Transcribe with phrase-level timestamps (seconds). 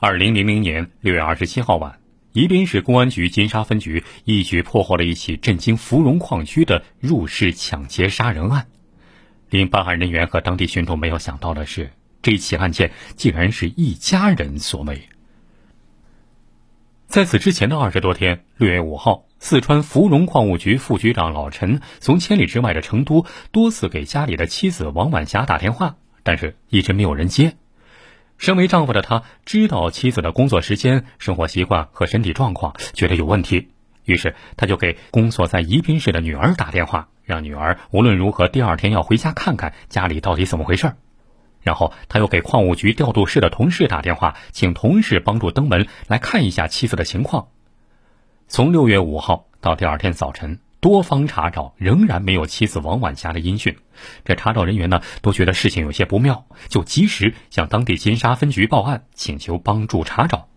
[0.00, 1.98] 二零零零年六月二十七号晚，
[2.32, 8.68] 宜宾市公安局金沙分局一举破获了一起震惊芙蓉矿区的入室抢劫杀人案。
[9.50, 11.90] 令办案人员和当地群众没有想到的是，
[12.22, 15.02] 这起案件竟然是一家人所为。
[17.08, 27.56] 在此之前的二十多天，六月五号，四川芙蓉矿务局副局长老陈从千里之外的成都多次给家里的妻子王晚霞打电话，但是一直没有人接。
[28.38, 33.68] 身为丈夫的他，知道妻子的工作时间、生活习惯和身体状况，觉得有问题，
[34.04, 40.92] 于是他就给工作在宜宾市的女儿打电话，让女儿无论如何第二天要回家看看家里到底怎么回事
[41.60, 47.48] 然后他又给矿务局调度室的同事打电话，请同事帮助登门来看一下妻子的情况。
[48.46, 50.60] 从六月五号到第二天早晨。
[50.80, 53.76] 多方查找，仍然没有妻子王晚霞的音讯。
[54.24, 60.48] 这查找人员呢，都觉得事情有些不妙，就及时向当地金沙分局报案，请求帮助查找。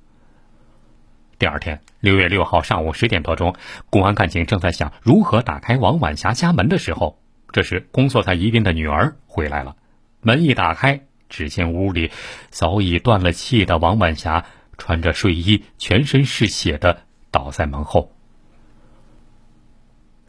[1.39, 3.55] 第二天，六月六号上午十点多钟，
[3.89, 7.19] 公安干警正在想如何打开王晚霞家门的时候，
[7.52, 9.75] 这时工作在宜宾的女儿回来了。
[10.22, 12.11] 门一打开，只见屋里
[12.52, 14.45] 早已断了气的王晚霞，
[14.77, 18.14] 穿着睡衣，全身是血的倒在门后。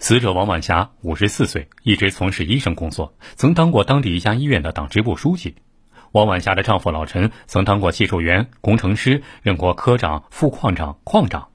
[0.03, 5.55] 死者王晚霞五十四岁，一直从事医生工作，曾当过当地一家医院的党支部书记。
[6.11, 11.51] 王晚霞的丈夫老陈曾当过技术员、工程师，任过科长、副矿长、矿长。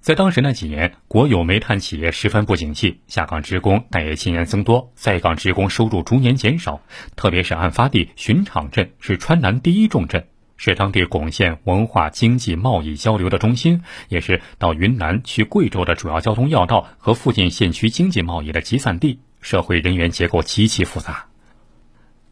[0.00, 6.80] 在当时那几年，国有煤炭企业十分不景气，下岗职工但也今年增多，在岗职工收入逐年减少。
[7.16, 10.26] 特别是案发地巡场镇是川南第一重镇。
[10.64, 19.18] 是当地巩县文化、经济、贸易交流的中心，也是到云南去贵州的主要交通要道和附近县区经济贸易的集散地。
[19.40, 21.26] 社会人员结构极其复杂，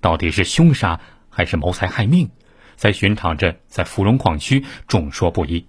[0.01, 2.31] 到底是凶杀还是谋财害命，
[2.77, 5.67] 在巡场镇、在芙蓉矿区众说不一。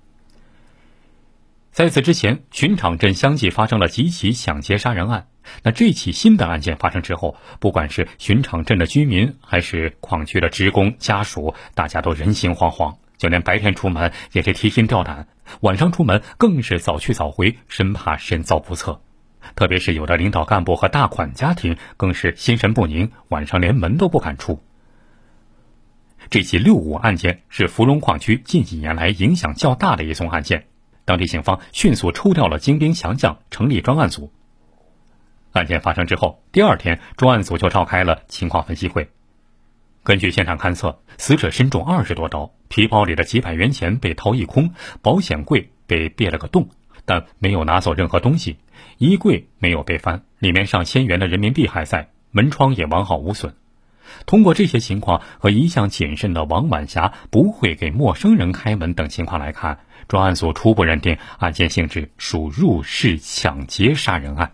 [1.71, 5.29] 在此之前，巡场镇相继发生了几起抢劫杀人案。
[5.63, 12.95] 那这起新的案件发生之后，不管是巡场镇的居民，还是矿区的职工家属，大家都人心惶惶。
[13.17, 15.27] 就连白天出门也是提心吊胆，
[15.59, 18.99] 晚上出门更是早去早回，生怕身遭不测。
[19.55, 24.63] 特别是有的领导干部和大款家庭，更是心神不宁，晚上连门都不敢出。
[26.29, 30.65] 这起六五案件是芙蓉矿区近几年来影响较大的一宗案件。
[31.05, 34.31] 当地警方迅速抽调了精兵强将，成立专案组。
[35.51, 39.09] 案件发生之后，第二天，专案组就召开了情况分析会。
[40.03, 46.69] 根据现场勘测，死者身中二十多刀，皮包里的几百元钱被掏一空，保险柜被别了个洞，
[47.05, 48.57] 但没有拿走任何东西，
[48.97, 53.53] 衣柜没有被翻，里面上千元的人民币还在，门窗也完好无损。
[54.25, 64.51] 通过这些情况和一向谨慎的王晚霞不会给陌生人开门等情况来看，专案组初步认定案件性质属入室抢劫杀人案。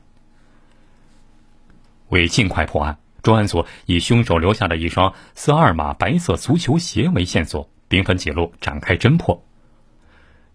[2.09, 9.43] 为尽快破案，专案组以凶手留下的一双四二码白色足球鞋为线索，兵分几路展开侦破。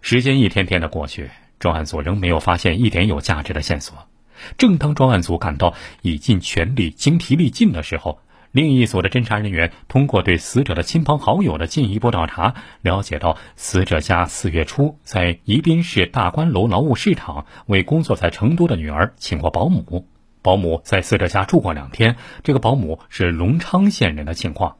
[0.00, 4.08] 时间一天天的过去，专案组仍没有发现一点有价值的线索。
[4.58, 8.18] 正当专案组感到已尽全力、精疲力尽的时候，
[8.50, 20.08] 另一组的侦查人员通过对死者的亲朋好友的进一步调查，了解到死者家四月初在宜宾市大观楼劳务市场为工作在成都的女儿请过保姆，
[20.42, 24.76] 保姆在死者家住过两天，这个保姆是隆昌县人的情况。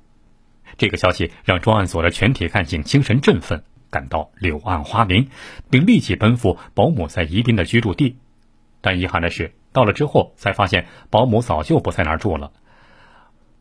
[0.76, 5.28] 这个消息让专案组的全体干警精神振奋，感到柳暗花明，
[5.70, 8.16] 并立即奔赴保姆在宜宾的居住地。
[8.80, 12.50] 但遗憾的是，到了之后才发现保姆早就不在那儿住了。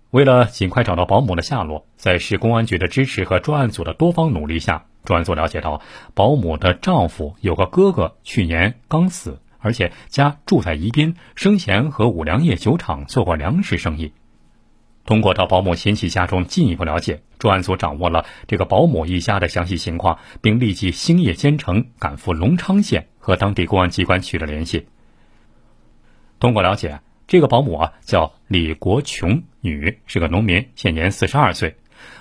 [0.10, 5.82] 为了尽快找到保姆的下落，在市公安局的支持和专案组的多方努力下，专案组了解到，
[6.16, 14.12] 保姆的丈夫有个哥哥，去年刚死，而且家住在宜宾，生前和五粮液酒厂做过粮食生意。
[15.06, 24.88] 通过到保姆亲戚家中进一步了解，专案组掌握了这个保姆一家的详细情况，并立即星夜兼程赶赴隆昌县和当地公安机关取得联系。
[26.40, 27.00] 通过了解。
[27.28, 31.78] 这个保姆啊叫李国琼，女，是个农民，现年四十二岁。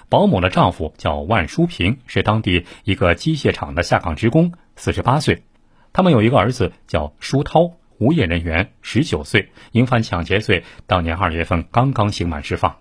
[0.09, 5.43] 保姆的丈夫叫万书平，是当地一个机械厂的下岗职工，四十八岁。
[5.93, 12.77] 他们有一个儿子叫舒涛，无业人员，十九岁，因犯抢劫罪，当年二月份刚刚刑满释放。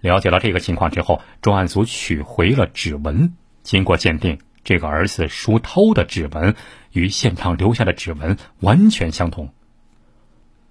[0.00, 6.54] 了解到这个情况之后，专案组取回了指纹，经过鉴定，这个儿子舒涛的指纹
[6.92, 9.52] 与现场留下的指纹完全相同，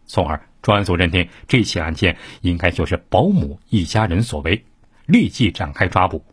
[0.06, 0.48] 从而。
[0.62, 4.64] 专案组认定这起案件应该就是保姆一家人所为，
[5.06, 6.24] 立即展开抓捕。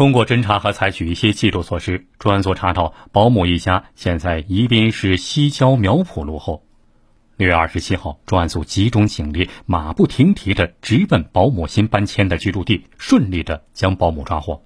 [0.00, 6.64] 通过侦查和采取一些技术措施，专案组查到保姆一家现在宜宾市西郊苗圃路后。
[7.36, 14.62] 六月二十七号，专案组集中警力，马不停蹄地直奔保姆新搬迁的居住地，顺利地将保姆抓获。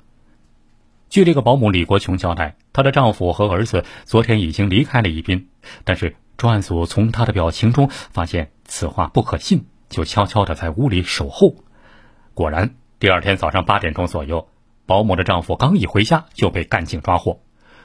[1.11, 5.49] 据这个保姆李国琼交代，她的丈夫和儿子昨天已经离开了宜宾，
[5.83, 11.57] 但是专案组从她的表情中发现此话不可信，就悄悄地在屋里守候。
[12.35, 14.47] 果然，第二天早上八点钟左右。
[14.87, 17.41] 保姆的丈夫刚一回家就被干警抓获。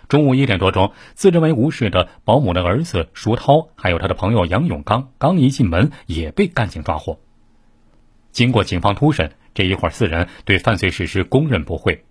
[0.08, 7.20] 中午一点多钟，自认为无事的保姆的儿子舒涛，还有他的朋友杨永刚，刚一进门也被干警抓获。
[8.32, 12.06] 经过警方突审，这一伙四人对犯罪事实供认不讳。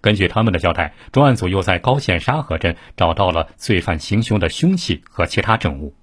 [0.00, 5.94] 根据他们的交代，专案组又在高县沙河镇找到了罪犯行凶的凶器和其他证物。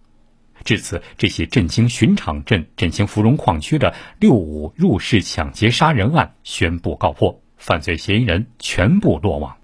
[0.65, 7.42] 至此，这起震惊寻场镇、震惊芙蓉矿区的六五入室抢劫杀人案宣布告破。
[7.59, 9.57] 犯罪嫌疑人全部落网。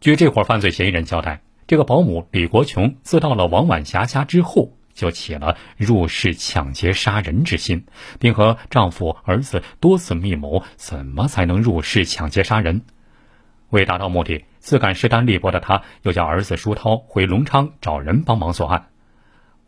[0.00, 7.86] 据这伙犯罪嫌疑人交代，这个保姆李国琼自到了王晚霞家之后，就起了入室抢劫杀人之心，
[8.20, 12.82] 并和丈夫、儿子多次密谋，怎么才能入室抢劫杀人。
[13.70, 18.90] 为达到目的，自感势单力薄的他，又叫儿子舒涛回隆昌找人帮忙作案。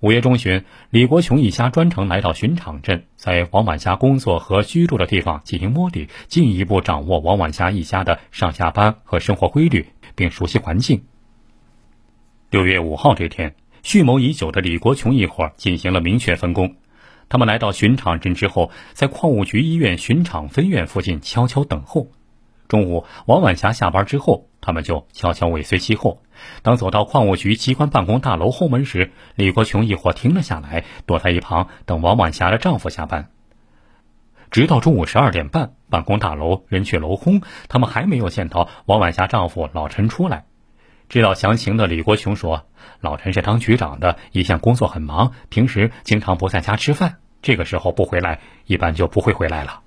[0.01, 11.03] 五月中旬，李国琼一家专程来到巡场镇，在王晚霞工作和居住的地方进行摸底，进一步掌握王晚霞一家的上下班和生活规律，并熟悉环境。
[12.51, 16.77] 六月五号这天，蓄谋已久的李国琼一伙进行了明确分工。
[17.31, 22.09] 他们来到巡场镇之后，在矿务局医院巡场分院附近悄悄等候。
[22.69, 26.21] 中午，王晚霞下班之后，他们就悄悄尾随其后。
[26.63, 33.31] 当走到矿务局机关办公大楼后门时，李国琼一伙停了下来，躲在一旁等王晚霞的丈夫下班。
[34.51, 40.47] 直到中午十二点半，办公大楼人去楼空，他们还没有见到王晚霞丈夫老陈出来。
[41.09, 42.67] 知道详情的李国琼说
[42.99, 49.83] ：“老陈是当局长的，一向工作很忙，平时经常不在家吃饭，这个时候不回来，一般就不会回来了。”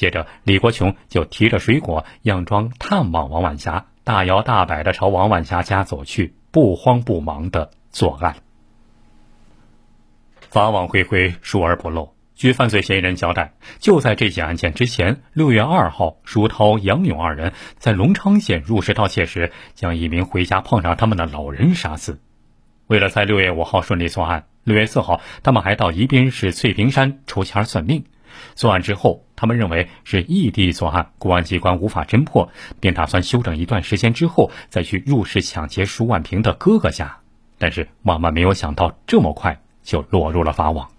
[0.00, 8.36] 接着，李国琼就提着水果，佯装探望王晚霞，大摇大摆的朝王晚霞家走去，不慌不忙的作案。
[10.48, 12.14] 法网恢恢，疏而不漏。
[12.34, 22.22] 据犯罪嫌疑人交代，就在这起案件之前，六月二号，舒涛、杨勇二人在隆昌县入室盗窃时，将一名回家碰上他们的老人杀死。
[22.86, 28.06] 为了在六月五号顺利作案，六月四号，他们还到宜宾市翠屏山抽签算命。
[28.54, 32.50] 作案之后，他们认为是异地作案，公安机关无法侦破，
[32.80, 37.18] 便打算休整一段时间之后再去入室抢劫舒万平的哥哥家。
[37.58, 40.90] 但是万万没有想到，这么快就落入了法网。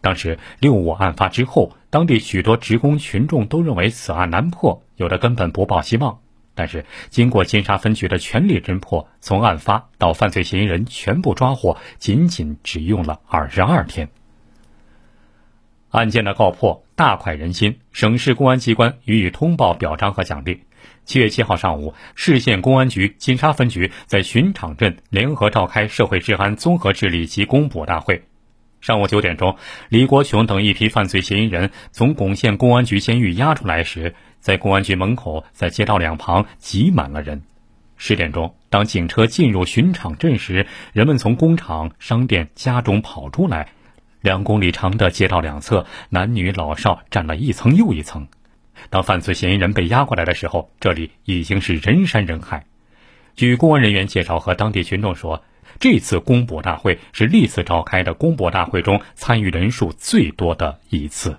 [0.00, 6.18] 当时六五案发之后，当地许多职工群众都认为此案难破，有的根本不抱希望。
[6.54, 14.10] 但是经过金沙分局的全力侦破，从案发到犯罪嫌疑人全部抓获，仅仅只用了二十二天。
[15.92, 20.62] 案件的告破大快人心，省市公安机关予以通报表彰和奖励。
[21.04, 28.22] 七月七号上午，市县公安局金沙分局在巡场镇联合召开社会治安综合治理及公补大会。
[28.80, 29.56] 上午九点钟，
[29.90, 37.42] 李国雄等一批犯罪嫌疑人从巩县公安局监狱押出来时，在公安局门口，在街道两旁挤满了人。
[37.98, 43.68] 十点钟，当警车进入巡场镇时，人们从工厂、商店、家中跑出来。
[44.22, 48.28] 两公里长的街道两侧，男女老少站了一层又一层。
[48.88, 52.64] 当犯罪嫌疑人被押过来的时候，这里已经是人山人海。
[53.34, 55.44] 据公安人员介绍和当地群众说，
[55.80, 61.38] 这次公捕大会是历次召开的公捕大会中参与人数最多的一次。